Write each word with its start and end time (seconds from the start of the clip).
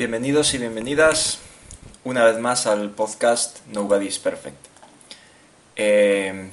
Bienvenidos 0.00 0.54
y 0.54 0.56
bienvenidas 0.56 1.40
una 2.04 2.24
vez 2.24 2.38
más 2.38 2.66
al 2.66 2.88
podcast 2.88 3.58
Nobody's 3.66 4.18
Perfect. 4.18 4.56
Eh, 5.76 6.48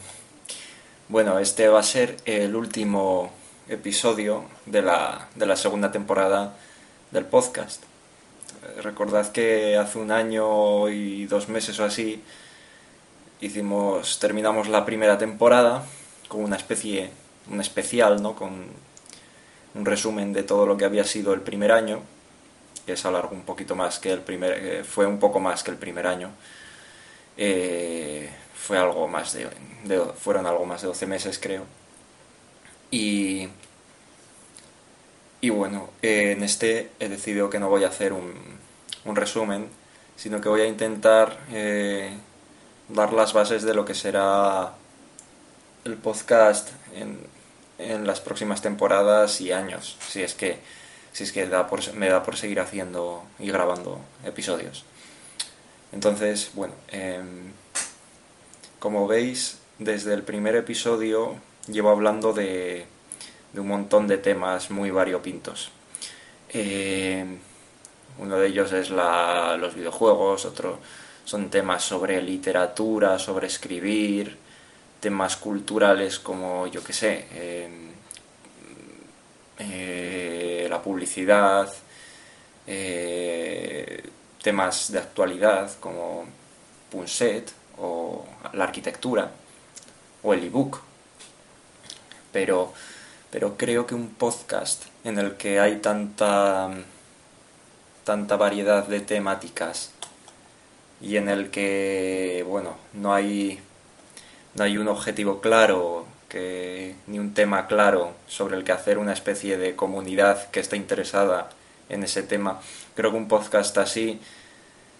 bueno, 1.07 1.39
este 1.39 1.69
va 1.69 1.79
a 1.79 1.83
ser 1.83 2.17
el 2.25 2.57
último 2.57 3.31
episodio 3.69 4.43
de 4.65 4.81
la, 4.81 5.29
de 5.35 5.45
la 5.45 5.55
segunda 5.55 5.93
temporada 5.93 6.57
del 7.11 7.23
podcast. 7.23 7.83
Eh, 7.83 8.81
recordad 8.81 9.31
que 9.31 9.77
hace 9.77 9.97
un 9.97 10.11
año 10.11 10.89
y 10.89 11.25
dos 11.27 11.47
meses 11.47 11.79
o 11.79 11.85
así 11.85 12.21
hicimos, 13.39 14.19
terminamos 14.19 14.67
la 14.67 14.83
primera 14.83 15.17
temporada 15.17 15.85
con 16.27 16.43
una 16.43 16.57
especie, 16.57 17.11
un 17.49 17.61
especial, 17.61 18.21
¿no? 18.21 18.35
Con 18.35 18.65
un 19.73 19.85
resumen 19.85 20.33
de 20.33 20.43
todo 20.43 20.65
lo 20.65 20.75
que 20.75 20.83
había 20.83 21.05
sido 21.05 21.33
el 21.33 21.39
primer 21.39 21.71
año 21.71 22.01
que 22.87 22.93
es 22.93 23.05
alargó 23.05 23.35
un 23.35 23.43
poquito 23.43 23.75
más 23.75 23.99
que 23.99 24.13
el 24.13 24.21
primer, 24.21 24.53
eh, 24.53 24.83
fue 24.85 25.05
un 25.05 25.19
poco 25.19 25.41
más 25.41 25.61
que 25.61 25.71
el 25.71 25.77
primer 25.77 26.07
año. 26.07 26.31
Eh, 27.35 28.29
fue 28.55 28.77
algo 28.77 29.09
más 29.09 29.33
de, 29.33 29.49
fueron 30.17 30.47
algo 30.47 30.65
más 30.65 30.81
de 30.81 30.87
12 30.87 31.05
meses 31.05 31.37
creo. 31.37 31.65
Y, 32.89 33.49
y 35.41 35.49
bueno, 35.49 35.89
eh, 36.01 36.31
en 36.31 36.43
este 36.43 36.91
he 36.99 37.09
decidido 37.09 37.49
que 37.49 37.59
no 37.59 37.67
voy 37.67 37.83
a 37.83 37.89
hacer 37.89 38.13
un, 38.13 38.33
un 39.03 39.15
resumen, 39.17 39.67
sino 40.15 40.39
que 40.39 40.47
voy 40.47 40.61
a 40.61 40.67
intentar 40.67 41.37
dar 42.87 43.11
las 43.11 43.33
bases 43.33 43.63
de 43.63 43.73
lo 43.73 43.83
que 43.83 43.95
será 43.95 44.75
el 45.83 45.97
podcast 45.97 46.69
en, 46.95 47.19
en 47.79 48.07
las 48.07 48.21
próximas 48.21 48.61
temporadas 48.61 49.41
y 49.41 49.51
años, 49.51 49.97
si 50.07 50.23
es 50.23 50.33
que 50.33 50.59
si 51.17 51.23
es 51.23 51.31
que 51.31 51.47
me 51.95 52.09
da 52.09 52.21
por 52.21 52.37
seguir 52.37 52.59
haciendo 52.59 53.23
y 53.39 53.47
grabando 53.47 53.99
episodios. 54.23 54.85
Entonces, 55.91 56.51
bueno, 56.53 56.75
em, 56.89 57.53
como 58.77 59.07
veis, 59.07 59.57
desde 59.79 60.13
el 60.13 60.21
primer 60.21 60.55
episodio 60.55 61.37
llevo 61.65 61.89
hablando 61.89 62.33
de, 62.33 62.85
un 63.55 63.67
montón 63.67 64.07
de 64.07 64.19
temas 64.19 64.69
muy 64.69 64.91
variopintos. 64.91 65.71
Em, 66.49 67.39
uno 68.19 68.37
de 68.37 68.49
ellos 68.49 68.71
es 68.71 68.91
los 68.91 69.73
videojuegos, 69.73 70.45
otro 70.45 70.77
son 71.25 71.49
temas 71.49 71.83
sobre 71.83 72.21
literatura, 72.21 73.17
sobre 73.17 73.47
escribir, 73.47 74.37
temas 74.99 75.35
culturales 75.35 76.19
como, 76.19 76.67
yo 76.67 76.83
qué 76.83 76.93
sé, 76.93 77.25
em, 77.33 77.87
eh, 79.57 80.46
la 80.69 80.81
publicidad, 80.81 81.71
eh, 82.65 84.03
temas 84.41 84.91
de 84.91 84.99
actualidad 84.99 85.71
como 85.79 86.25
Punset 86.91 87.51
o 87.77 88.25
la 88.53 88.65
arquitectura 88.65 89.31
o 90.23 90.33
el 90.33 90.43
ebook. 90.43 90.81
Pero, 92.31 92.73
pero 93.31 93.57
creo 93.57 93.87
que 93.87 93.95
un 93.95 94.09
podcast 94.09 94.85
en 95.03 95.17
el 95.17 95.37
que 95.37 95.59
hay 95.59 95.77
tanta, 95.77 96.69
tanta 98.03 98.35
variedad 98.35 98.85
de 98.87 98.99
temáticas 98.99 99.91
y 101.01 101.17
en 101.17 101.29
el 101.29 101.49
que, 101.49 102.43
bueno, 102.47 102.77
no 102.93 103.13
hay, 103.13 103.59
no 104.55 104.63
hay 104.63 104.77
un 104.77 104.87
objetivo 104.87 105.41
claro 105.41 106.05
que 106.29 106.95
ni 107.07 107.19
un 107.19 107.33
tema 107.33 107.67
claro 107.67 108.13
sobre 108.27 108.57
el 108.57 108.63
que 108.63 108.71
hacer 108.71 108.97
una 108.97 109.13
especie 109.13 109.57
de 109.57 109.75
comunidad 109.75 110.49
que 110.49 110.59
está 110.59 110.75
interesada 110.75 111.49
en 111.89 112.03
ese 112.03 112.23
tema. 112.23 112.59
Creo 112.95 113.11
que 113.11 113.17
un 113.17 113.27
podcast 113.27 113.77
así 113.77 114.19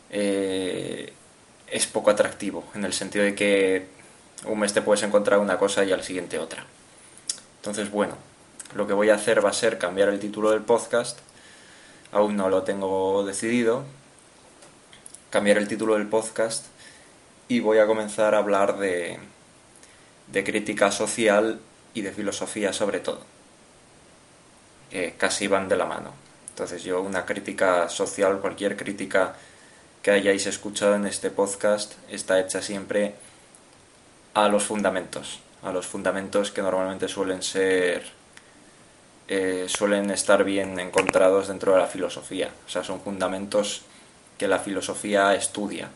eh, 0.10 1.14
es 1.68 1.88
poco 1.88 2.10
atractivo, 2.12 2.64
en 2.76 2.86
el 2.86 2.94
sentido 2.94 3.26
de 3.26 3.36
que 3.36 3.88
un 4.46 4.60
mes 4.60 4.74
te 4.74 4.82
puedes 4.82 5.04
encontrar 5.04 5.40
una 5.40 5.58
cosa 5.58 5.84
y 5.84 5.92
al 5.92 6.04
siguiente 6.04 6.40
otra. 6.40 6.66
Entonces, 7.58 7.92
bueno, 7.92 8.16
lo 8.76 8.88
que 8.88 8.94
voy 8.94 9.10
a 9.10 9.16
hacer 9.16 9.44
va 9.44 9.50
a 9.50 9.54
ser 9.54 9.78
cambiar 9.78 10.10
el 10.10 10.20
título 10.20 10.52
del 10.52 10.62
podcast. 10.62 11.20
Aún 12.12 12.38
no 12.38 12.50
lo 12.50 12.64
tengo 12.64 13.26
decidido. 13.26 13.84
Cambiar 15.30 15.58
el 15.58 15.68
título 15.68 15.96
del 15.96 16.08
podcast 16.08 16.66
y 17.50 17.60
voy 17.60 17.80
a 17.80 17.88
comenzar 17.88 18.36
a 18.36 18.40
hablar 18.40 18.78
de, 18.78 19.20
de 20.32 20.44
crítica 20.44 20.92
social 20.92 21.60
y 21.94 22.02
de 22.02 22.12
filosofía 22.12 22.74
sobre 22.74 23.00
todo. 23.00 23.22
casi 25.18 25.48
van 25.48 25.68
de 25.68 25.76
la 25.78 25.86
mano. 25.86 26.12
Entonces 26.50 26.84
yo 26.84 27.02
una 27.02 27.26
crítica 27.26 27.88
social, 27.90 28.40
cualquier 28.40 28.76
crítica 28.76 29.36
que 30.02 30.12
hayáis 30.12 30.48
escuchado 30.48 30.96
en 30.96 31.06
este 31.06 31.30
podcast 31.30 31.94
está 32.10 32.40
hecha 32.40 32.62
siempre 32.62 33.14
a 34.34 34.48
los 34.48 34.64
fundamentos, 34.64 35.40
a 35.64 35.72
los 35.72 35.86
fundamentos 35.86 36.52
que 36.52 36.62
normalmente 36.62 37.08
suelen 37.08 37.44
ser 37.44 38.04
eh, 39.28 39.66
suelen 39.68 40.10
estar 40.10 40.46
bien 40.46 40.80
encontrados 40.80 41.50
dentro 41.50 41.74
de 41.74 41.80
la 41.80 41.88
filosofía. 41.88 42.50
O 42.66 42.70
sea, 42.70 42.84
son 42.84 43.02
fundamentos 43.02 43.82
que 44.38 44.48
la 44.48 44.60
filosofía 44.60 45.36
estudia, 45.36 45.90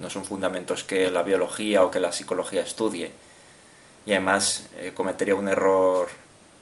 no 0.00 0.10
son 0.10 0.24
fundamentos 0.24 0.84
que 0.84 1.10
la 1.10 1.22
biología 1.22 1.82
o 1.82 1.90
que 1.90 2.00
la 2.00 2.12
psicología 2.12 2.60
estudie 2.60 3.10
y 4.08 4.12
además 4.12 4.64
eh, 4.78 4.92
cometería 4.94 5.34
un 5.34 5.48
error 5.48 6.08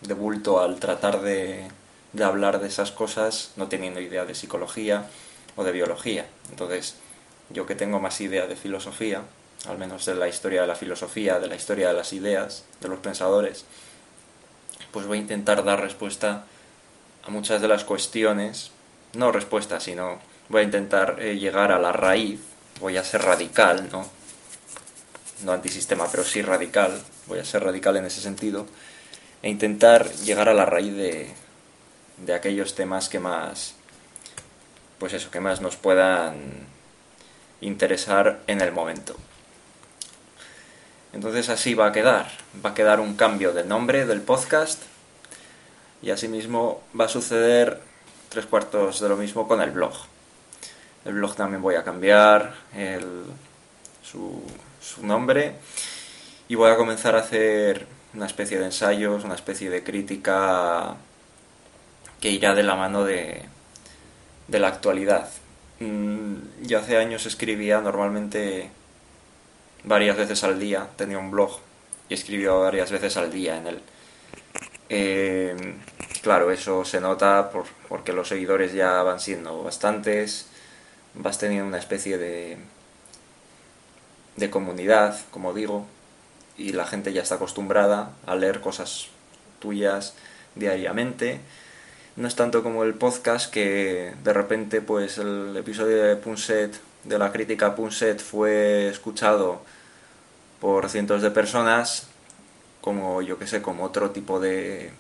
de 0.01 0.15
bulto 0.15 0.61
al 0.61 0.81
tratar 0.81 1.21
de, 1.21 1.69
de 2.13 2.25
hablar 2.25 2.59
de 2.59 2.67
esas 2.67 2.91
cosas 2.91 3.53
no 3.55 3.69
teniendo 3.69 4.01
idea 4.01 4.25
de 4.25 4.35
psicología 4.35 5.07
o 5.55 5.63
de 5.63 5.71
biología. 5.71 6.27
Entonces, 6.51 6.97
yo 7.51 7.65
que 7.65 7.77
tengo 7.77 8.01
más 8.01 8.21
idea 8.21 8.49
de 8.49 8.57
filosofía, 8.57 9.23
al 9.69 9.79
menos 9.79 10.05
de 10.07 10.17
la 10.17 10.27
historia 10.27 10.63
de 10.63 10.67
la 10.67 10.75
filosofía, 10.75 11.39
de 11.39 11.47
la 11.47 11.55
historia 11.55 11.87
de 11.87 11.95
las 11.95 12.13
ideas, 12.13 12.65
de 12.81 12.89
los 12.89 12.99
pensadores, 12.99 13.65
pues 14.91 15.07
voy 15.07 15.19
a 15.19 15.21
intentar 15.21 15.63
dar 15.63 15.81
respuesta 15.81 16.47
a 17.23 17.31
muchas 17.31 17.63
de 17.63 17.69
las 17.69 17.85
cuestiones, 17.85 18.73
no 19.15 19.31
respuesta, 19.31 19.79
sino 19.79 20.19
voy 20.49 20.63
a 20.63 20.65
intentar 20.65 21.19
eh, 21.21 21.39
llegar 21.39 21.71
a 21.71 21.79
la 21.79 21.93
raíz, 21.93 22.41
voy 22.81 22.97
a 22.97 23.05
ser 23.05 23.23
radical, 23.23 23.89
¿no? 23.93 24.16
No 25.45 25.53
antisistema, 25.53 26.09
pero 26.11 26.25
sí 26.25 26.43
radical, 26.43 27.01
voy 27.27 27.39
a 27.39 27.45
ser 27.45 27.63
radical 27.63 27.97
en 27.97 28.07
ese 28.07 28.21
sentido, 28.21 28.67
e 29.43 29.51
intentar 29.51 30.11
llegar 30.11 30.49
a 30.49 30.55
la 30.55 30.65
raíz 30.65 30.95
de, 30.95 31.31
de 32.25 32.35
aquellos 32.35 32.75
temas 32.75 33.09
que 33.09 33.21
más, 33.21 33.75
pues 34.99 35.13
eso, 35.13 35.31
que 35.31 35.41
más 35.41 35.61
nos 35.61 35.77
puedan 35.77 36.67
interesar 37.61 38.41
en 38.47 38.61
el 38.61 38.73
momento. 38.73 39.17
Entonces 41.13 41.49
así 41.49 41.75
va 41.75 41.87
a 41.87 41.93
quedar, 41.93 42.31
va 42.65 42.71
a 42.71 42.75
quedar 42.75 43.01
un 43.01 43.15
cambio 43.15 43.53
de 43.53 43.65
nombre 43.65 44.07
del 44.07 44.21
podcast 44.21 44.83
y 46.03 46.11
asimismo 46.11 46.83
va 46.99 47.07
a 47.07 47.09
suceder 47.09 47.81
tres 48.29 48.47
cuartos 48.47 49.01
de 49.01 49.09
lo 49.09 49.17
mismo 49.17 49.49
con 49.49 49.63
el 49.63 49.71
blog. 49.71 49.95
El 51.05 51.15
blog 51.15 51.35
también 51.35 51.63
voy 51.63 51.77
a 51.77 51.85
cambiar 51.85 52.55
el, 52.75 53.25
su, 54.03 54.43
su 54.87 55.05
nombre 55.07 55.55
y 56.49 56.55
voy 56.55 56.71
a 56.71 56.77
comenzar 56.77 57.17
a 57.17 57.21
hacer 57.21 57.87
una 58.15 58.27
especie 58.27 58.59
de 58.59 58.67
ensayos, 58.67 59.25
una 59.25 59.35
especie 59.35 59.69
de 59.69 59.83
crítica 59.83 60.97
que 62.21 62.31
irá 62.31 62.55
de 62.55 62.63
la 62.63 62.77
mano 62.77 63.05
de, 63.05 63.43
de 64.49 64.59
la 64.59 64.69
actualidad. 64.69 65.29
Mm, 65.81 66.37
yo 66.63 66.79
hace 66.79 66.97
años 66.97 67.27
escribía 67.27 67.81
normalmente 67.81 68.71
varias 69.85 70.17
veces 70.17 70.45
al 70.45 70.59
día, 70.59 70.89
tenía 70.97 71.19
un 71.19 71.31
blog 71.31 71.59
y 72.09 72.15
escribía 72.15 72.53
varias 72.53 72.91
veces 72.91 73.17
al 73.17 73.31
día 73.31 73.57
en 73.59 73.67
él. 73.67 73.83
Eh, 74.89 75.75
claro, 76.23 76.53
eso 76.53 76.85
se 76.85 77.01
nota 77.01 77.51
por, 77.51 77.65
porque 77.89 78.13
los 78.13 78.29
seguidores 78.29 78.73
ya 78.73 79.03
van 79.03 79.21
siendo 79.21 79.63
bastantes, 79.65 80.47
vas 81.15 81.39
teniendo 81.39 81.67
una 81.67 81.79
especie 81.79 82.19
de, 82.19 82.57
de 84.37 84.51
comunidad, 84.51 85.19
como 85.31 85.55
digo, 85.55 85.87
y 86.59 86.73
la 86.73 86.87
gente 86.87 87.13
ya 87.13 87.23
está 87.23 87.37
acostumbrada 87.37 88.13
a 88.27 88.35
leer 88.35 88.61
cosas 88.61 89.09
tuyas 89.59 90.15
diariamente. 90.55 91.41
No 92.17 92.29
es 92.29 92.37
tanto 92.37 92.63
como 92.63 92.85
el 92.85 92.95
podcast 92.95 93.53
que 93.53 94.15
de 94.25 94.33
repente 94.33 94.81
pues 94.81 95.19
el 95.19 95.57
episodio 95.57 96.03
de 96.03 96.17
Punset, 96.17 96.79
de 97.05 97.19
la 97.19 97.33
crítica 97.33 97.75
Punset 97.75 98.21
fue 98.21 98.89
escuchado 98.89 99.63
por 100.61 100.89
cientos 100.89 101.21
de 101.23 101.31
personas, 101.31 102.09
como 102.81 103.21
yo 103.21 103.39
que 103.39 103.47
sé, 103.47 103.61
como 103.61 103.85
otro 103.85 104.11
tipo 104.11 104.41
de, 104.41 104.91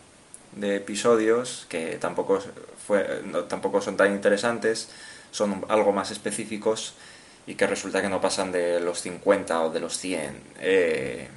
de 0.56 0.76
episodios 0.76 1.66
que 1.68 1.96
tampoco, 1.96 2.42
fue, 2.86 3.22
tampoco 3.48 3.80
son 3.80 3.96
tan 3.96 4.12
interesantes, 4.12 4.90
son 5.30 5.64
algo 5.68 5.92
más 5.92 6.10
específicos 6.10 6.94
y 7.46 7.54
que 7.54 7.66
resulta 7.66 8.02
que 8.02 8.08
no 8.08 8.20
pasan 8.20 8.52
de 8.52 8.80
los 8.80 9.00
50 9.00 9.62
o 9.62 9.70
de 9.70 9.80
los 9.80 9.98
100 9.98 10.42
eh, 10.60 11.28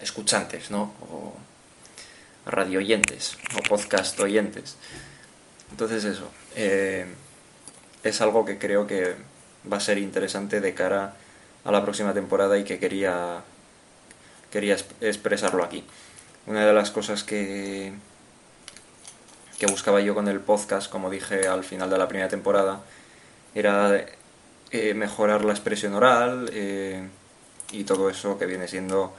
escuchantes, 0.00 0.70
¿no? 0.70 0.94
O 1.10 1.34
radio 2.46 2.78
oyentes 2.78 3.38
o 3.56 3.62
podcast 3.68 4.18
oyentes. 4.20 4.76
Entonces 5.70 6.04
eso. 6.04 6.30
Eh, 6.54 7.06
es 8.02 8.20
algo 8.20 8.44
que 8.44 8.58
creo 8.58 8.86
que 8.86 9.16
va 9.70 9.78
a 9.78 9.80
ser 9.80 9.98
interesante 9.98 10.60
de 10.60 10.74
cara 10.74 11.14
a 11.64 11.72
la 11.72 11.82
próxima 11.82 12.14
temporada 12.14 12.58
y 12.58 12.64
que 12.64 12.78
quería, 12.78 13.42
quería 14.50 14.76
expresarlo 15.00 15.64
aquí. 15.64 15.84
Una 16.46 16.64
de 16.64 16.72
las 16.72 16.90
cosas 16.90 17.24
que, 17.24 17.92
que 19.58 19.66
buscaba 19.66 20.00
yo 20.00 20.14
con 20.14 20.28
el 20.28 20.40
podcast, 20.40 20.90
como 20.90 21.10
dije 21.10 21.46
al 21.48 21.64
final 21.64 21.90
de 21.90 21.98
la 21.98 22.08
primera 22.08 22.28
temporada, 22.28 22.80
era 23.54 24.06
eh, 24.70 24.92
mejorar 24.92 25.46
la 25.46 25.52
expresión 25.52 25.94
oral 25.94 26.50
eh, 26.52 27.08
y 27.72 27.84
todo 27.84 28.10
eso 28.10 28.38
que 28.38 28.44
viene 28.44 28.68
siendo 28.68 29.14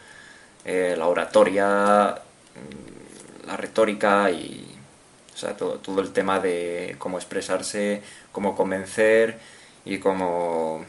eh, 0.63 0.93
la 0.95 1.07
oratoria, 1.07 2.21
mm, 2.55 3.47
la 3.47 3.57
retórica 3.57 4.29
y 4.29 4.77
todo, 5.57 5.79
todo 5.79 6.01
el 6.01 6.11
tema 6.11 6.39
de 6.39 6.95
cómo 6.99 7.17
expresarse, 7.17 8.03
cómo 8.31 8.55
convencer 8.55 9.39
y 9.85 9.97
cómo, 9.97 10.85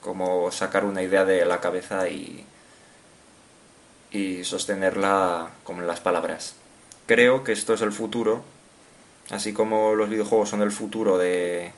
cómo 0.00 0.50
sacar 0.50 0.84
una 0.84 1.02
idea 1.02 1.24
de 1.24 1.44
la 1.44 1.60
cabeza 1.60 2.08
y, 2.08 2.44
y 4.10 4.42
sostenerla 4.42 5.50
con 5.62 5.86
las 5.86 6.00
palabras. 6.00 6.56
Creo 7.06 7.44
que 7.44 7.52
esto 7.52 7.74
es 7.74 7.82
el 7.82 7.92
futuro, 7.92 8.42
así 9.30 9.52
como 9.52 9.94
los 9.94 10.08
videojuegos 10.08 10.48
son 10.48 10.62
el 10.62 10.72
futuro 10.72 11.18
de, 11.18 11.72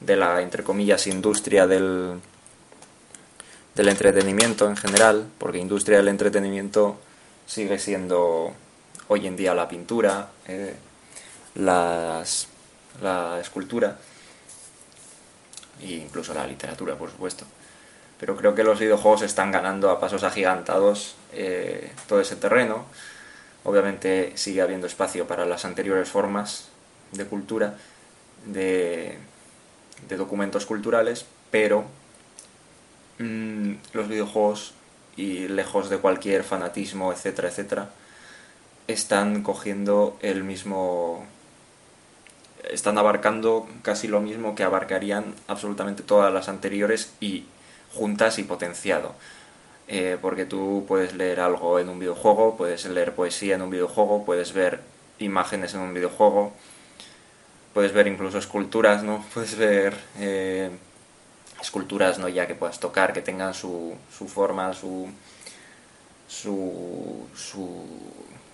de 0.00 0.16
la, 0.16 0.40
entre 0.42 0.62
comillas, 0.62 1.06
industria 1.06 1.66
del, 1.66 2.20
del 3.74 3.88
entretenimiento 3.88 4.68
en 4.68 4.76
general, 4.76 5.26
porque 5.38 5.58
industria 5.58 5.98
del 5.98 6.08
entretenimiento 6.08 6.98
sigue 7.46 7.78
siendo 7.78 8.52
hoy 9.08 9.26
en 9.26 9.36
día 9.36 9.54
la 9.54 9.68
pintura, 9.68 10.28
eh, 10.46 10.74
las, 11.54 12.48
la 13.02 13.38
escultura 13.40 13.96
e 15.80 15.92
incluso 15.92 16.34
la 16.34 16.46
literatura, 16.46 16.96
por 16.96 17.10
supuesto. 17.10 17.44
Pero 18.18 18.36
creo 18.36 18.54
que 18.54 18.64
los 18.64 18.78
videojuegos 18.78 19.22
están 19.22 19.52
ganando 19.52 19.90
a 19.90 20.00
pasos 20.00 20.24
agigantados 20.24 21.14
eh, 21.32 21.92
todo 22.08 22.20
ese 22.20 22.36
terreno. 22.36 22.86
Obviamente 23.64 24.32
sigue 24.36 24.60
habiendo 24.60 24.86
espacio 24.86 25.26
para 25.26 25.46
las 25.46 25.64
anteriores 25.64 26.08
formas 26.08 26.68
de 27.12 27.26
cultura, 27.26 27.76
de, 28.44 29.18
de 30.08 30.16
documentos 30.16 30.66
culturales, 30.66 31.26
pero 31.50 31.84
mm, 33.18 33.72
los 33.92 34.08
videojuegos, 34.08 34.74
y 35.16 35.48
lejos 35.48 35.90
de 35.90 35.98
cualquier 35.98 36.44
fanatismo, 36.44 37.12
etcétera, 37.12 37.48
etcétera, 37.48 37.90
están 38.86 39.42
cogiendo 39.42 40.16
el 40.22 40.44
mismo... 40.44 41.26
están 42.70 42.98
abarcando 42.98 43.68
casi 43.82 44.06
lo 44.06 44.20
mismo 44.20 44.54
que 44.54 44.62
abarcarían 44.62 45.34
absolutamente 45.48 46.02
todas 46.04 46.32
las 46.32 46.48
anteriores 46.48 47.12
y 47.20 47.46
juntas 47.92 48.38
y 48.38 48.44
potenciado. 48.44 49.14
Eh, 49.88 50.18
porque 50.20 50.44
tú 50.44 50.84
puedes 50.86 51.14
leer 51.14 51.40
algo 51.40 51.78
en 51.78 51.88
un 51.88 51.98
videojuego, 51.98 52.56
puedes 52.56 52.84
leer 52.86 53.14
poesía 53.14 53.56
en 53.56 53.62
un 53.62 53.70
videojuego, 53.70 54.24
puedes 54.24 54.52
ver 54.52 54.80
imágenes 55.18 55.74
en 55.74 55.80
un 55.80 55.94
videojuego, 55.94 56.52
puedes 57.78 57.92
ver 57.92 58.08
incluso 58.08 58.38
esculturas, 58.38 59.04
¿no? 59.04 59.24
Puedes 59.32 59.56
ver 59.56 59.96
eh, 60.18 60.68
esculturas, 61.62 62.18
¿no? 62.18 62.28
Ya 62.28 62.44
que 62.48 62.56
puedas 62.56 62.80
tocar, 62.80 63.12
que 63.12 63.22
tengan 63.22 63.54
su, 63.54 63.94
su 64.10 64.26
forma, 64.26 64.74
su, 64.74 65.08
su, 66.26 67.28
su, 67.36 67.86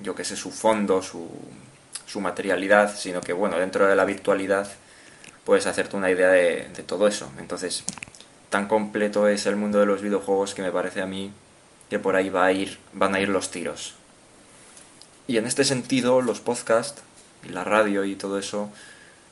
yo 0.01 0.15
que 0.15 0.27
sé, 0.27 0.37
su 0.37 0.51
fondo, 0.51 1.01
su, 1.01 1.27
su 2.05 2.21
materialidad, 2.21 2.95
sino 2.95 3.23
que, 3.23 3.33
bueno, 3.33 3.59
dentro 3.59 3.87
de 3.87 3.97
la 3.97 4.05
virtualidad 4.05 4.69
puedes 5.47 5.67
hacerte 5.67 5.97
una 5.97 6.11
idea 6.11 6.29
de, 6.29 6.69
todo 6.87 7.09
eso. 7.09 7.33
Entonces, 7.39 7.83
tan 8.51 8.69
completo 8.69 9.27
es 9.27 9.47
el 9.47 9.57
mundo 9.57 9.81
de 9.81 9.87
los 9.87 10.03
videojuegos 10.03 10.53
que 10.53 10.61
me 10.61 10.71
parece 10.71 11.01
a 11.01 11.07
mí 11.07 11.33
que 11.89 11.99
por 11.99 12.15
ahí 12.15 12.29
va 12.29 12.45
a 12.45 12.53
ir, 12.53 12.79
van 12.93 13.15
a 13.15 13.21
ir 13.21 13.31
los 13.31 13.51
tiros. 13.51 13.95
Y 15.27 15.39
en 15.39 15.47
este 15.47 15.65
sentido, 15.65 16.21
los 16.21 16.41
podcasts 16.41 17.01
la 17.51 17.65
radio 17.65 18.05
y 18.05 18.17
todo 18.17 18.39
eso 18.39 18.71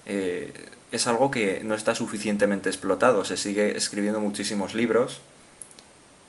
eh, 0.06 0.52
es 0.90 1.06
algo 1.06 1.30
que 1.30 1.62
no 1.64 1.74
está 1.74 1.94
suficientemente 1.94 2.68
explotado. 2.68 3.24
Se 3.24 3.36
sigue 3.36 3.76
escribiendo 3.76 4.20
muchísimos 4.20 4.74
libros 4.74 5.20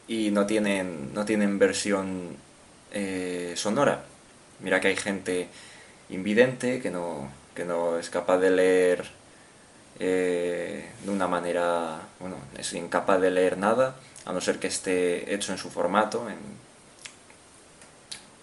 y 0.08 0.32
no 0.32 0.46
tienen, 0.46 1.14
no 1.14 1.26
tienen 1.26 1.60
versión 1.60 2.38
eh, 2.92 3.54
sonora. 3.56 4.04
Mira 4.60 4.80
que 4.80 4.90
hay 4.90 4.96
gente 4.96 5.50
invidente 6.10 6.82
que 6.82 6.92
no, 6.92 7.30
que 7.56 7.66
no 7.66 7.98
es 7.98 8.10
capaz 8.10 8.38
de 8.38 8.52
leer 8.52 9.06
eh, 10.00 10.90
de 11.04 11.12
una 11.12 11.28
manera, 11.28 12.02
bueno, 12.20 12.38
es 12.58 12.74
incapaz 12.74 13.20
de 13.22 13.32
leer 13.32 13.58
nada, 13.58 13.96
a 14.26 14.34
no 14.34 14.42
ser 14.42 14.60
que 14.60 14.68
esté 14.68 15.34
hecho 15.34 15.52
en 15.52 15.58
su 15.58 15.70
formato, 15.70 16.26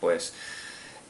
pues 0.01 0.33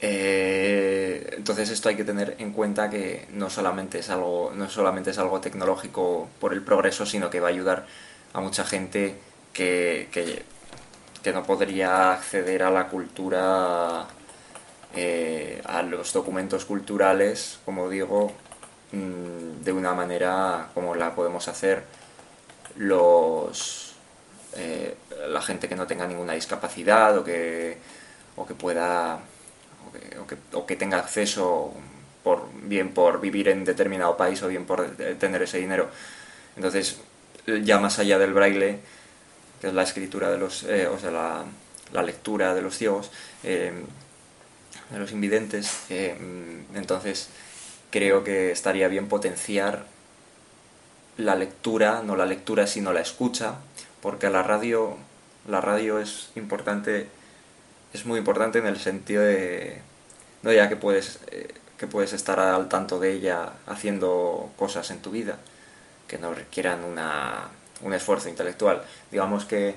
eh, 0.03 1.35
entonces 1.37 1.69
esto 1.69 1.91
hay 1.91 1.97
que 1.97 2.05
tener 2.05 2.37
en 2.39 2.53
cuenta 2.53 2.89
que 2.89 3.29
no 3.33 3.51
solamente 3.51 3.99
es 3.99 4.09
algo 4.09 4.51
no 4.55 4.69
solamente 4.71 5.11
es 5.11 5.19
algo 5.19 5.41
tecnológico 5.41 6.29
por 6.41 6.55
el 6.55 6.63
progreso 6.63 7.05
sino 7.05 7.29
que 7.29 7.41
va 7.41 7.49
a 7.49 7.51
ayudar 7.51 7.87
a 8.33 8.41
mucha 8.41 8.65
gente 8.65 9.17
que, 9.53 10.09
que, 10.11 10.45
no 11.33 11.43
podría 11.43 12.13
acceder 12.13 12.63
a 12.63 12.71
la 12.71 12.89
cultura 12.89 14.07
eh, 14.97 15.61
a 15.67 15.83
los 15.83 16.13
documentos 16.15 16.65
culturales 16.65 17.59
como 17.67 17.91
digo 17.91 18.33
mm, 18.93 19.63
de 19.63 19.73
una 19.73 19.93
manera 19.93 20.71
como 20.73 20.95
la 20.95 21.15
podemos 21.15 21.47
hacer 21.49 21.85
los 22.77 23.95
eh, 24.57 24.97
la 25.29 25.43
gente 25.43 25.69
que 25.69 25.77
no 25.77 25.87
tenga 25.87 26.07
ninguna 26.07 26.33
discapacidad 26.33 27.19
o 27.19 27.25
que 27.25 27.77
o 28.37 28.47
que 28.47 28.55
pueda 28.55 29.21
o 30.55 30.67
que, 30.67 30.77
tenga 30.77 30.99
acceso 30.99 31.73
por, 32.23 32.49
bien 32.63 32.93
por 32.93 33.21
vivir 33.21 33.49
en 33.49 33.65
determinado 33.65 34.17
país 34.17 34.43
o 34.43 34.49
bien 34.49 34.65
por 34.65 34.89
tener 35.19 35.43
ese 35.43 35.59
dinero. 35.59 35.89
Entonces, 36.57 37.01
ya 37.63 37.79
más 37.79 37.99
allá 37.99 38.19
del 38.19 38.33
braille, 38.33 38.79
que 39.61 39.69
es 39.69 39.75
la 39.75 39.83
escritura 39.83 40.31
de 40.31 40.39
los, 40.39 40.63
eh, 40.65 40.87
o 40.87 40.99
sea, 40.99 41.11
la, 41.11 42.03
lectura 42.03 42.55
de 42.55 42.63
los 42.63 42.77
ciegos, 42.77 43.11
eh, 43.43 43.73
de 44.91 44.99
los 44.99 45.13
invidentes, 45.13 45.85
eh, 45.91 46.17
entonces 46.75 47.29
creo 47.91 48.25
que 48.25 48.53
estaría 48.53 48.89
bien 48.89 49.09
potenciar 49.09 49.85
la 51.17 51.35
lectura, 51.35 52.03
no 52.05 52.17
la 52.17 52.27
lectura 52.27 52.67
sino 52.67 52.93
la 52.93 53.01
escucha, 53.01 53.57
porque 54.01 54.31
la 54.31 54.43
radio, 54.43 54.97
la 55.49 55.61
radio 55.61 55.99
es 55.99 56.31
importante 56.37 57.09
es 57.93 58.07
muy 58.07 58.19
importante 58.19 58.59
en 58.59 58.67
el 58.67 58.79
sentido 58.79 59.23
de, 59.23 59.81
no 60.43 60.53
ya 60.53 60.69
que 60.69 60.77
puedes, 60.77 61.21
eh, 61.31 61.49
que 61.79 61.87
puedes 61.87 62.13
estar 62.13 62.39
al 62.39 62.69
tanto 62.69 62.99
de 62.99 63.13
ella 63.13 63.53
haciendo 63.67 64.51
cosas 64.57 64.91
en 64.91 65.01
tu 65.01 65.11
vida 65.11 65.39
que 66.07 66.19
no 66.19 66.35
requieran 66.35 66.85
una, 66.85 67.49
un 67.83 67.95
esfuerzo 67.95 68.29
intelectual. 68.29 68.83
Digamos 69.11 69.45
que, 69.45 69.77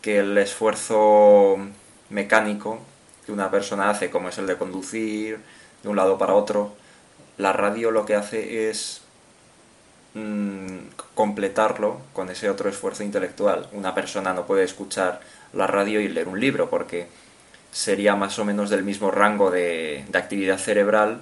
que 0.00 0.20
el 0.20 0.38
esfuerzo 0.38 1.56
mecánico 2.08 2.80
que 3.24 3.32
una 3.32 3.50
persona 3.50 3.90
hace, 3.90 4.08
como 4.10 4.28
es 4.28 4.38
el 4.38 4.46
de 4.46 4.56
conducir 4.56 5.40
de 5.82 5.88
un 5.88 5.96
lado 5.96 6.16
para 6.16 6.34
otro, 6.34 6.74
la 7.36 7.52
radio 7.52 7.90
lo 7.90 8.06
que 8.06 8.14
hace 8.14 8.70
es 8.70 9.02
mm, 10.14 10.78
completarlo 11.14 12.00
con 12.12 12.30
ese 12.30 12.48
otro 12.48 12.70
esfuerzo 12.70 13.02
intelectual. 13.02 13.68
Una 13.72 13.94
persona 13.94 14.32
no 14.32 14.46
puede 14.46 14.62
escuchar 14.62 15.20
la 15.52 15.66
radio 15.66 16.00
y 16.00 16.08
leer 16.08 16.28
un 16.28 16.38
libro 16.38 16.70
porque 16.70 17.08
sería 17.76 18.16
más 18.16 18.38
o 18.38 18.44
menos 18.46 18.70
del 18.70 18.82
mismo 18.82 19.10
rango 19.10 19.50
de, 19.50 20.06
actividad 20.14 20.56
cerebral 20.56 21.20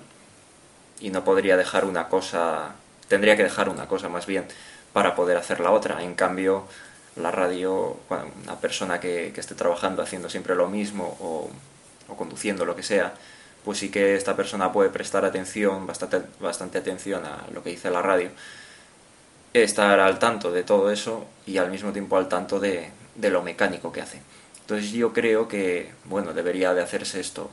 y 1.00 1.10
no 1.10 1.24
podría 1.24 1.56
dejar 1.56 1.84
una 1.84 2.08
cosa, 2.08 2.76
tendría 3.08 3.36
que 3.36 3.42
dejar 3.42 3.68
una 3.68 3.88
cosa 3.88 4.08
más 4.08 4.24
bien 4.26 4.44
para 4.92 5.16
poder 5.16 5.36
hacer 5.36 5.58
la 5.58 5.72
otra. 5.72 6.04
En 6.04 6.14
cambio, 6.14 6.68
la 7.16 7.32
radio, 7.32 7.96
una 8.08 8.60
persona 8.60 9.00
que, 9.00 9.32
esté 9.36 9.56
trabajando 9.56 10.00
haciendo 10.00 10.30
siempre 10.30 10.54
lo 10.54 10.68
mismo 10.68 11.16
o, 11.20 11.50
conduciendo 12.16 12.64
lo 12.64 12.76
que 12.76 12.84
sea, 12.84 13.14
pues 13.64 13.78
sí 13.78 13.88
que 13.90 14.14
esta 14.14 14.36
persona 14.36 14.72
puede 14.72 14.90
prestar 14.90 15.24
atención, 15.24 15.88
bastante, 15.88 16.20
bastante 16.38 16.78
atención 16.78 17.24
a 17.24 17.48
lo 17.52 17.64
que 17.64 17.70
dice 17.70 17.90
la 17.90 18.00
radio, 18.00 18.30
estar 19.52 19.98
al 19.98 20.20
tanto 20.20 20.52
de 20.52 20.62
todo 20.62 20.92
eso 20.92 21.26
y 21.46 21.56
al 21.56 21.72
mismo 21.72 21.92
tiempo 21.92 22.16
al 22.16 22.28
tanto 22.28 22.60
de 22.60 22.92
lo 23.16 23.42
mecánico 23.42 23.90
que 23.90 24.02
hace. 24.02 24.20
Entonces 24.64 24.92
yo 24.92 25.12
creo 25.12 25.46
que, 25.46 25.92
bueno, 26.06 26.32
debería 26.32 26.72
de 26.72 26.82
hacerse 26.82 27.20
esto, 27.20 27.50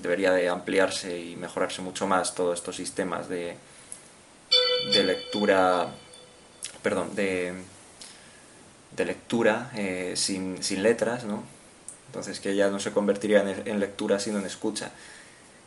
debería 0.00 0.30
de 0.30 0.48
ampliarse 0.48 1.18
y 1.18 1.34
mejorarse 1.34 1.82
mucho 1.82 2.06
más 2.06 2.36
todos 2.36 2.56
estos 2.56 2.76
sistemas 2.76 3.28
de, 3.28 3.56
de 4.92 5.02
lectura, 5.02 5.88
perdón, 6.84 7.16
de, 7.16 7.52
de 8.96 9.04
lectura 9.04 9.72
eh, 9.74 10.12
sin, 10.14 10.62
sin, 10.62 10.84
letras, 10.84 11.24
¿no? 11.24 11.42
Entonces 12.06 12.38
que 12.38 12.54
ya 12.54 12.68
no 12.68 12.78
se 12.78 12.92
convertiría 12.92 13.40
en, 13.40 13.66
en, 13.66 13.80
lectura 13.80 14.20
sino 14.20 14.38
en 14.38 14.46
escucha. 14.46 14.92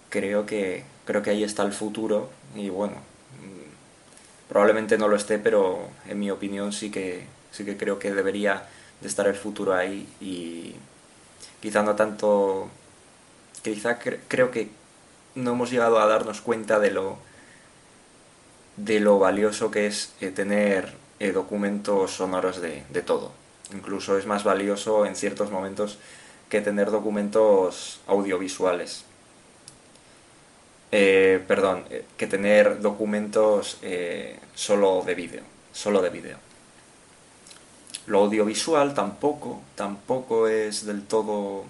Creo 0.09 0.45
que, 0.45 0.85
creo 1.03 1.21
que 1.21 1.31
ahí 1.31 1.43
está 1.43 1.63
el 1.63 1.73
futuro 1.73 2.29
y 2.55 2.69
bueno, 2.69 2.95
mm, 2.95 4.47
probablemente 4.47 4.97
no 4.97 5.09
lo 5.09 5.17
esté, 5.17 5.39
pero 5.39 5.89
en 6.07 6.19
mi 6.19 6.31
opinión 6.31 6.71
sí 6.71 6.89
que, 6.89 7.25
sí 7.51 7.65
que 7.65 7.75
creo 7.75 7.99
que 7.99 8.13
debería 8.13 8.65
de 9.01 9.07
estar 9.07 9.27
el 9.27 9.35
futuro 9.35 9.73
ahí 9.73 10.07
y 10.19 10.75
quizá 11.61 11.83
no 11.83 11.95
tanto, 11.95 12.69
quizá 13.63 13.99
creo 13.99 14.51
que 14.51 14.69
no 15.35 15.51
hemos 15.51 15.69
llegado 15.69 15.99
a 15.99 16.07
darnos 16.07 16.41
cuenta 16.41 16.79
de 16.79 16.91
lo, 16.91 17.17
de 18.75 18.99
lo 18.99 19.19
valioso 19.19 19.69
que 19.71 19.87
es 19.87 20.13
eh, 20.19 20.31
tener 20.31 20.93
eh, 21.19 21.31
documentos 21.31 22.11
sonoros 22.11 22.61
de, 22.61 22.83
de 22.89 23.01
todo. 23.01 23.31
Incluso 23.73 24.17
es 24.17 24.25
más 24.25 24.43
valioso 24.43 25.05
en 25.05 25.15
ciertos 25.15 25.51
momentos 25.51 25.99
que 26.49 26.61
tener 26.61 26.89
documentos 26.89 27.99
audiovisuales. 28.07 29.03
Eh, 30.91 31.43
perdón, 31.47 31.83
que 32.15 32.27
tener 32.27 32.79
documentos 32.79 33.77
solo 34.55 35.03
de 35.05 35.15
vídeo, 35.15 35.41
solo 35.73 36.01
de 36.01 36.09
vídeo. 36.09 36.46
Lo 38.07 38.19
audiovisual 38.19 38.93
tampoco, 38.93 39.61
tampoco 39.75 40.47
es 40.47 40.85
del 40.85 41.03
todo, 41.03 41.65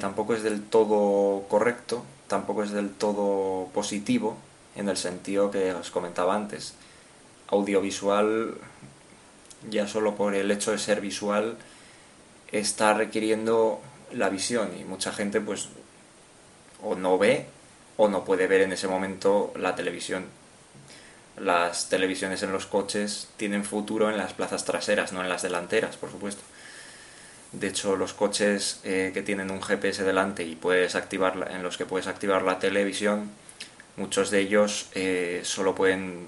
tampoco 0.00 0.34
es 0.34 0.42
del 0.42 0.62
todo 0.62 1.44
correcto, 1.48 2.04
tampoco 2.26 2.64
es 2.64 2.72
del 2.72 2.90
todo 2.90 3.68
positivo 3.72 4.36
en 4.74 4.88
el 4.88 4.96
sentido 4.96 5.52
que 5.52 5.72
os 5.72 5.90
comentaba 5.90 6.34
antes. 6.34 6.74
Audiovisual, 7.46 8.54
ya 9.70 9.86
solo 9.86 10.16
por 10.16 10.34
el 10.34 10.50
hecho 10.50 10.72
de 10.72 10.78
ser 10.78 11.00
visual, 11.00 11.56
está 12.50 12.92
requiriendo 12.92 13.80
la 14.12 14.30
visión 14.30 14.70
y 14.78 14.84
mucha 14.84 15.12
gente 15.12 15.40
pues 15.40 15.68
o 16.82 16.96
no 16.96 17.18
ve 17.18 17.46
o 17.96 18.08
no 18.08 18.24
puede 18.24 18.48
ver 18.48 18.62
en 18.62 18.72
ese 18.72 18.88
momento 18.88 19.52
la 19.56 19.76
televisión. 19.76 20.24
Las 21.36 21.88
televisiones 21.88 22.42
en 22.42 22.52
los 22.52 22.66
coches 22.66 23.28
tienen 23.36 23.64
futuro 23.64 24.10
en 24.10 24.16
las 24.16 24.32
plazas 24.32 24.64
traseras, 24.64 25.12
no 25.12 25.20
en 25.22 25.28
las 25.28 25.42
delanteras, 25.42 25.96
por 25.96 26.10
supuesto. 26.10 26.42
De 27.52 27.68
hecho, 27.68 27.96
los 27.96 28.14
coches 28.14 28.80
eh, 28.84 29.10
que 29.14 29.22
tienen 29.22 29.50
un 29.50 29.62
GPS 29.62 30.04
delante 30.04 30.44
y 30.44 30.56
puedes 30.56 30.94
activar, 30.94 31.50
en 31.50 31.62
los 31.62 31.76
que 31.76 31.86
puedes 31.86 32.06
activar 32.06 32.42
la 32.42 32.58
televisión, 32.58 33.30
muchos 33.96 34.30
de 34.30 34.40
ellos 34.40 34.88
eh, 34.94 35.40
solo 35.44 35.74
pueden, 35.74 36.26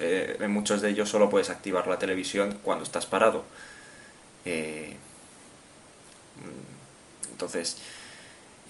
eh, 0.00 0.36
en 0.40 0.50
muchos 0.50 0.80
de 0.80 0.90
ellos 0.90 1.08
solo 1.08 1.30
puedes 1.30 1.50
activar 1.50 1.86
la 1.86 1.98
televisión 1.98 2.58
cuando 2.62 2.84
estás 2.84 3.06
parado. 3.06 3.44
entonces, 7.30 7.76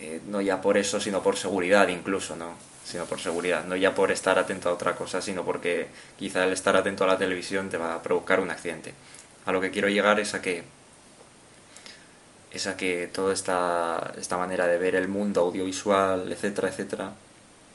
eh, 0.00 0.20
no 0.26 0.40
ya 0.40 0.60
por 0.60 0.76
eso, 0.76 1.00
sino 1.00 1.22
por 1.22 1.36
seguridad 1.36 1.88
incluso, 1.88 2.36
¿no? 2.36 2.54
Sino 2.84 3.06
por 3.06 3.20
seguridad, 3.20 3.64
no 3.64 3.76
ya 3.76 3.94
por 3.94 4.12
estar 4.12 4.38
atento 4.38 4.68
a 4.68 4.72
otra 4.72 4.94
cosa, 4.94 5.22
sino 5.22 5.44
porque 5.44 5.88
quizá 6.18 6.44
el 6.44 6.52
estar 6.52 6.76
atento 6.76 7.04
a 7.04 7.06
la 7.06 7.18
televisión 7.18 7.70
te 7.70 7.78
va 7.78 7.94
a 7.94 8.02
provocar 8.02 8.40
un 8.40 8.50
accidente. 8.50 8.92
A 9.46 9.52
lo 9.52 9.60
que 9.60 9.70
quiero 9.70 9.88
llegar 9.88 10.20
es 10.20 10.34
a 10.34 10.42
que 10.42 10.64
es 12.54 12.68
que 12.76 13.08
toda 13.12 13.32
esta, 13.32 14.12
esta 14.16 14.36
manera 14.38 14.66
de 14.68 14.78
ver 14.78 14.94
el 14.94 15.08
mundo 15.08 15.40
audiovisual, 15.40 16.30
etcétera, 16.30 16.68
etcétera, 16.68 17.12